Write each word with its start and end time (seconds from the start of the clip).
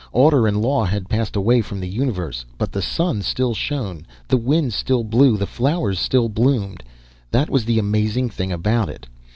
Order 0.13 0.47
and 0.47 0.59
law 0.63 0.85
had 0.85 1.09
passed 1.09 1.35
away 1.35 1.61
from 1.61 1.79
the 1.79 1.87
universe; 1.87 2.43
but 2.57 2.71
the 2.71 2.81
sun 2.81 3.21
still 3.21 3.53
shone, 3.53 4.07
the 4.29 4.35
wind 4.35 4.73
still 4.73 5.03
blew, 5.03 5.37
the 5.37 5.45
flowers 5.45 5.99
still 5.99 6.27
bloomed 6.27 6.81
that 7.29 7.51
was 7.51 7.65
the 7.65 7.77
amazing 7.77 8.27
thing 8.31 8.51
about 8.51 8.89
it. 8.89 9.05